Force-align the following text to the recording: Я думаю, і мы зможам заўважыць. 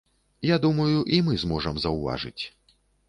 Я 0.49 0.55
думаю, 0.63 1.03
і 1.17 1.19
мы 1.27 1.37
зможам 1.43 1.75
заўважыць. 1.85 2.43